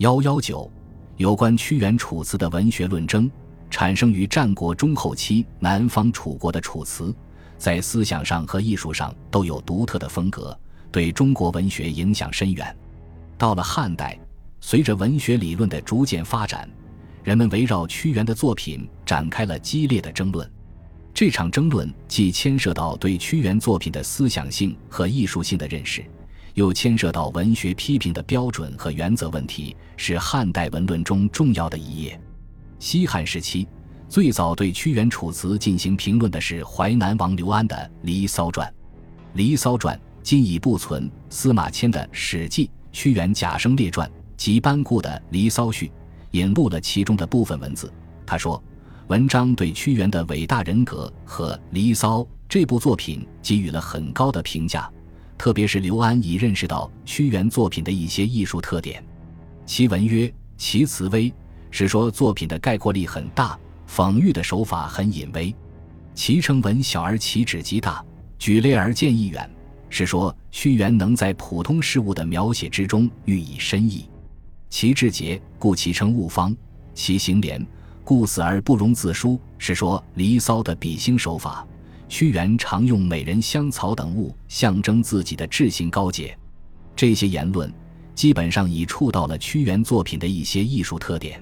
[0.00, 0.70] 幺幺九，
[1.18, 3.30] 有关屈原《楚辞》的文学论争，
[3.68, 7.08] 产生于战国中后期南方楚国的《楚辞》，
[7.58, 10.58] 在思想上和艺术上都有独特的风格，
[10.90, 12.74] 对中国文学影响深远。
[13.36, 14.18] 到了汉代，
[14.62, 16.66] 随着文学理论的逐渐发展，
[17.22, 20.50] 人们围绕屈原的作品展开了激烈的争论。
[21.12, 26.02] 这场争论既牵涉到对屈原作品的思想性和艺术性的认识，
[26.54, 32.20] 又牵涉到文学批评的标准和原则问题，是汉代文论中重要的一页。
[32.78, 33.66] 西汉时期，
[34.08, 38.68] 最早对屈原《楚辞》进行评论的是淮南王刘安的《离骚传》。
[39.34, 41.10] 《离骚传》今已不存。
[41.28, 45.86] 司马迁的《史记·屈原贾生列传》及班固的《离骚序》
[46.32, 47.92] 引录了其中的部分文字。
[48.26, 48.62] 他说。
[49.08, 54.88] 文章对屈原的伟大人格和《离骚》这部作品给予了很高的评价，
[55.40, 59.02] 特别是刘安已认识到屈原作品的一些艺术特点。
[59.64, 61.32] 其文曰：“其辞微”，
[61.72, 63.58] 是说作品的概括力很大，
[63.88, 65.50] 讽喻的手法很隐微
[66.14, 68.04] ；“其称文小而其旨极大，
[68.38, 69.50] 举例而见意远”，
[69.88, 74.00] 是说屈原能在普通事物的描写之中寓意深意
[74.68, 76.54] ；“其志节，故其称物方；
[76.92, 77.66] 其行廉。”
[78.04, 81.66] 故死而不容自书，是说《离骚》的比兴手法。
[82.10, 86.36] 屈原常用美人、香草等物象征自己的志行高洁。
[86.96, 87.72] 这些言论
[88.16, 91.40] 基本上已触到了屈原作品的一些艺术特点，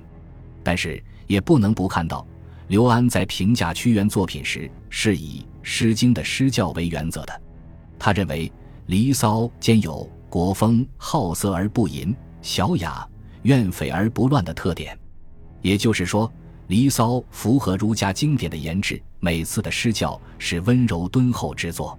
[0.63, 2.25] 但是也不能不看到，
[2.69, 7.41] 刘安在评价屈原作品时是以《诗经》的诗教为原则的。
[7.99, 8.47] 他认为
[8.87, 13.09] 《离骚》兼有国风好色而不淫，小雅
[13.43, 14.97] 怨匪而不乱的特点，
[15.63, 16.29] 也就是说。
[16.71, 21.99] 《离骚》符合儒家经典的言志，每次的诗教是温柔敦厚之作。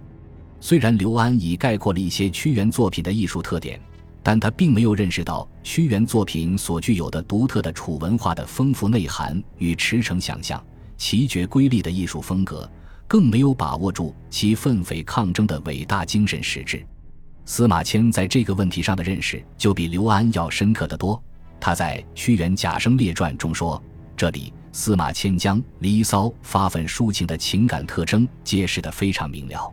[0.60, 3.80] 虽然刘安已概括了一些屈原作品的艺术特点，
[4.22, 10.62] 但他并没有认识到屈原作品所具有的独特的楚文化的丰富内涵与驰骋想象、
[10.98, 12.70] 奇绝瑰丽的艺术风格，
[13.08, 16.84] 更没有把握住其奋匪抗争的伟大精神实质。
[17.46, 21.20] 司马迁在这个问题上的认识就比刘安要深刻得多。
[21.58, 23.82] 他在《屈原贾生列传》中说
[24.16, 29.72] ：“这里。”司马迁将《离骚》发愤抒情的情感特征揭示得非常明了。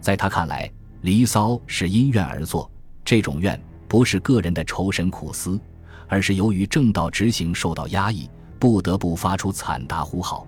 [0.00, 0.66] 在他看来，
[1.02, 2.70] 《离骚》是因怨而作，
[3.04, 5.60] 这种怨不是个人的愁神苦思，
[6.08, 10.46] 而是由于正道执行受到压抑，不得不发出惨大呼号。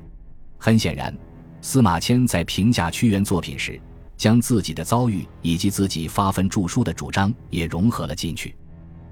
[0.57, 1.15] 很显然，
[1.61, 3.79] 司马迁在评价屈原作品时，
[4.17, 8.57] 将自己的遭遇以及自己发愤著书的主张也融合了进去。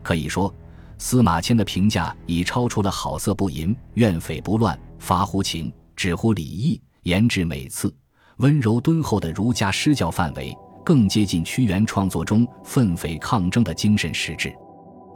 [0.02, 0.52] 可以说。
[1.00, 7.92] 司马迁的评价已超出了好色不淫、怨匪不乱、发乎情、止乎礼义、言志美次、
[8.36, 14.54] 温柔敦厚的儒家诗教范围，更接近屈原创作中奋匪抗争的精神实质。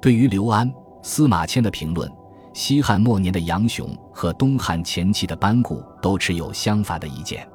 [0.01, 0.73] 对于刘安、
[1.03, 2.11] 司马迁的评论，
[2.55, 7.47] 西汉末年的杨雄和东汉前期的班固都持有相反的意见。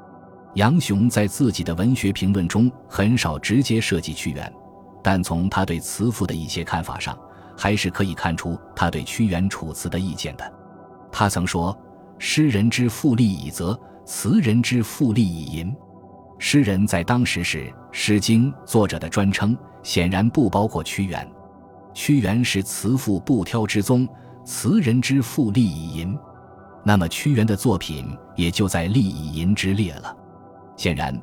[0.54, 4.54] 杨雄在自己的文学评论中很少直接涉及屈原，
[5.02, 7.18] 但从他对词赋的一些看法上。
[7.60, 10.54] 还是可以看出他对屈原《楚辞》的意见的。
[11.12, 11.78] 他曾说
[12.18, 15.76] ：“诗人之复利以则，词人之复利以淫。”
[16.40, 21.30] 诗人在当时是《诗经》作者的专称，显然不包括屈原。
[21.94, 24.08] 屈原是词赋不挑之宗，
[24.46, 26.18] 词人之复利以淫，
[26.82, 30.16] 那么屈原的作品也就在利以淫之列了。
[30.78, 31.14] 显然，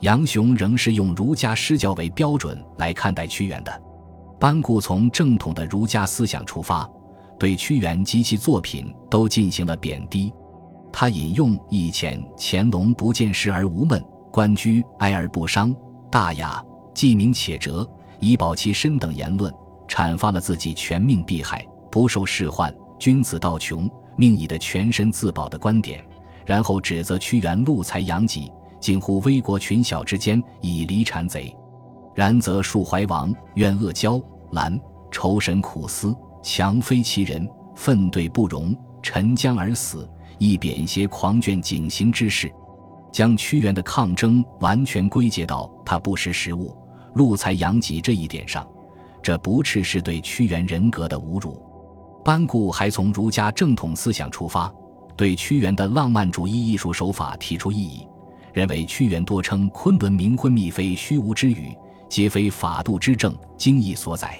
[0.00, 3.82] 杨雄仍是用儒家诗教为标准来看待屈原的。
[4.42, 6.90] 班固从正统的儒家思想出发，
[7.38, 10.32] 对屈原及其作品都进行了贬低。
[10.92, 15.72] 他引用“以前乾隆不见时而无闷，官居哀而不伤，
[16.10, 16.60] 大雅
[16.92, 17.88] 既明且哲，
[18.18, 19.54] 以保其身”等言论，
[19.86, 26.04] 阐发了自己全命避害、不受仕宦、君子道穷、命以的全身自保的观点，
[26.44, 28.50] 然后指责屈原露财养己，
[28.80, 31.56] 近乎危国群小之间，以离谗贼。
[32.14, 34.20] 然则树怀王怨恶交。
[34.52, 34.78] 兰
[35.10, 40.08] 愁神苦思，强非其人，愤怼不容，沉江而死，
[40.38, 42.52] 亦贬些狂卷景行之事，
[43.10, 46.76] 将屈原的抗争完全归结到他不识时务、
[47.14, 48.66] 禄财养己这一点上，
[49.22, 51.62] 这不啻是对屈原人格的侮辱。
[52.24, 54.72] 班固还从儒家正统思想出发，
[55.16, 58.06] 对屈原的浪漫主义艺术手法提出异议，
[58.52, 61.74] 认为屈原多称昆仑冥昏秘非虚无之语。
[62.12, 64.38] 皆非法度之正，经义所载。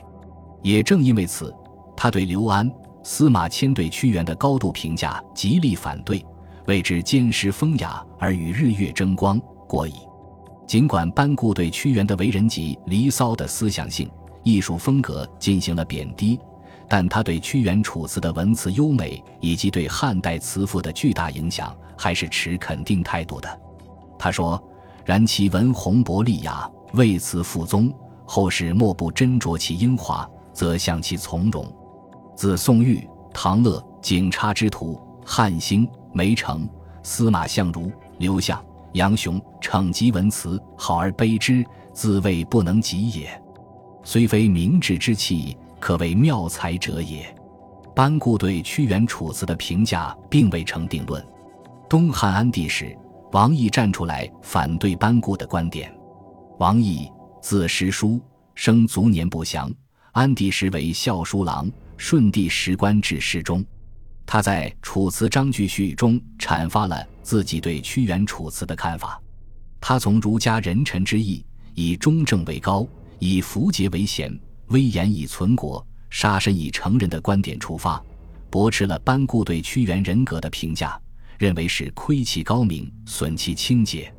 [0.60, 1.50] 也正因为此，
[1.96, 2.70] 他对刘安、
[3.02, 6.22] 司马迁对屈原的高度评价极力反对，
[6.66, 9.94] 谓之坚实风雅而与日月争光，过矣。
[10.66, 14.06] 尽管班固对屈原的为人及《离骚》的思想性、
[14.42, 16.38] 艺术风格进行了贬低，
[16.90, 23.60] 但他对屈原《楚辞》的文辞优美以及对汉代词赋的巨大影响，还是持肯定态度的。
[24.18, 24.62] 他说
[25.06, 27.92] ：“然其文宏博丽雅，为词附宗，
[28.24, 31.64] 后世莫不斟酌其英华，则向其从容。”
[32.36, 36.68] 自宋玉、唐乐、景差之徒、汉兴、梅城、
[37.02, 43.42] 司马相如、刘向、杨雄，逞极文辞，好而卑之，自谓不能及也。
[44.02, 45.56] 虽非明智之器。
[45.82, 47.26] 可谓妙才者也。
[47.92, 51.20] 班固对屈原《楚辞》的评价并未成定论。
[51.88, 52.96] 东汉安帝时，
[53.32, 55.92] 王毅站出来反对班固的观点。
[56.62, 57.10] 王毅，
[57.40, 58.20] 字师叔，
[58.54, 59.68] 生卒年不详。
[60.12, 63.64] 安帝时为校书郎，顺帝时官至侍中。
[64.24, 69.20] 他在《楚辞章句序》中阐发了自己对屈原《楚辞》的看法。
[69.80, 71.44] 他从儒家人臣之义，
[71.74, 72.86] 以忠正为高，
[73.18, 74.32] 以符节为贤。
[74.68, 78.00] 威严以存国，杀身以成仁的观点出发，
[78.48, 80.96] 驳斥了班固对屈原人格的评价，
[81.40, 84.14] 认为是亏其高明，损其清洁，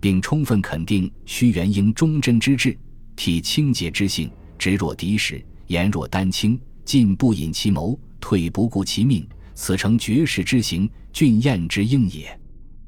[0.00, 2.76] 并充分肯定屈原应忠贞之志，
[3.14, 12.38] 体清洁之性，直若敌石，言若丹青，进不隐其谋，退不顾其命，此诚绝世之行，俊彦之应也。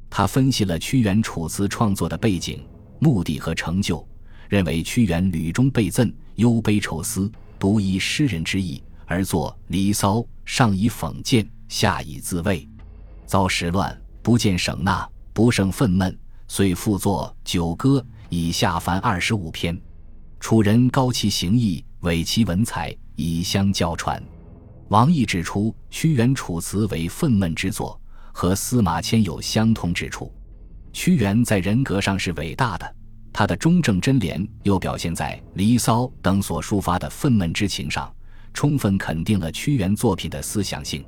[0.09, 2.61] 他分析了屈原《楚辞》创作的背景、
[2.99, 4.06] 目的和成就。
[4.49, 12.69] 认为屈原屡中被赠，忧悲愁思，独以诗人之意而作《离骚》，上以讽谏，下以自慰。
[13.25, 16.15] 遭时乱，不见省纳，不胜愤懑，
[16.54, 19.75] 遂复作《九歌》，以下凡二十五篇。
[20.38, 24.22] 楚人高其行义，伟其文采，以相交传。
[24.88, 27.99] 王毅指出，屈原《楚辞》为愤懑之作，
[28.34, 30.31] 和司马迁有相通之处。
[30.93, 32.96] 屈原在人格上是伟大的。
[33.32, 38.14] 他的忠正贞廉又表现在《离骚》等所抒发的愤懑之情上，
[38.52, 41.02] 充分肯定了屈原作品的思想性。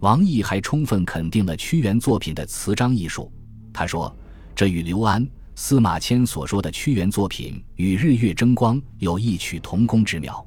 [0.00, 3.32] 王毅还充分肯定了屈原作品的词章艺术。
[3.72, 4.14] 他说
[4.62, 10.46] ：“这与刘安、司马迁所说的屈原作品与日月争光有异曲同工之妙。”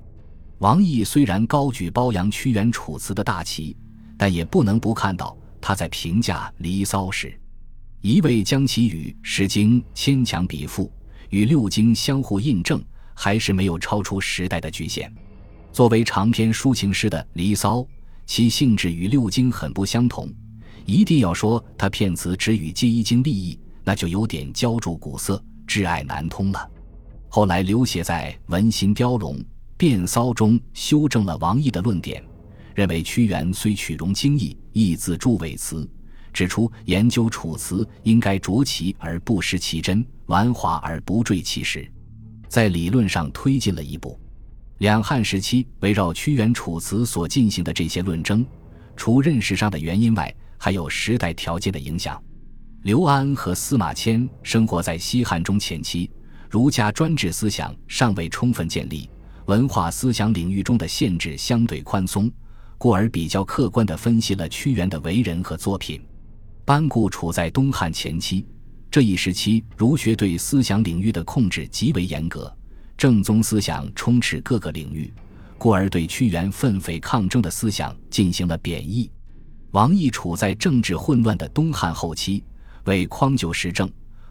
[0.60, 3.76] 王毅虽然高举褒扬屈原《楚辞》的大旗，
[4.18, 7.38] 但也不能不看到他在评价《离骚》时，
[8.00, 10.90] 一味将其与《诗经》牵强比附。
[11.30, 12.82] 与六经相互印证，
[13.14, 15.14] 还是没有超出时代的局限。
[15.74, 17.80] 作为长篇抒情诗的《离骚》，
[18.26, 20.34] 其性质与六经很不相同。
[20.86, 26.72] 一定要说他片词只与皆一经立意，那就有点浇筑古色，挚爱难通了。
[27.30, 29.38] 后来刘勰在《文心雕龙·
[29.78, 32.24] 变骚》中修正了王毅的论点，
[32.74, 35.90] 认为屈原虽取容精义，亦自著伪词。
[36.34, 41.90] 指出研究楚辞应该着其而不失其真，玩华而不坠其实，
[42.50, 44.20] 在理论上推进了一步。
[44.80, 48.46] 两汉时期围绕屈原《楚辞》所进行的这些论争，
[48.98, 52.22] 除认识上的原因外，还有时代条件的影响。
[52.86, 56.08] 刘安和司马迁生活在西汉中前期，
[56.48, 59.10] 儒家专制思想尚未充分建立，
[59.48, 62.32] 文化思想领域中的限制相对宽松，
[62.78, 66.00] 故而比较客观地分析了屈原的为人和作品。
[66.64, 68.46] 班固处在东汉前期，
[68.92, 72.56] 这一时期儒学对思想领域的控制极为严格，
[72.96, 75.12] 正宗思想充斥各个领域，
[75.58, 79.10] 故而对屈原奋匪抗争的思想进行了贬义。
[79.72, 82.44] 王逸处在政治混乱的东汉后期，
[82.86, 83.88] 为匡救时政，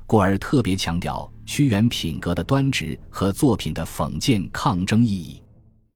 [0.06, 5.40] 故而特别强调屈原品格的端直和作品的讽谏抗争意义。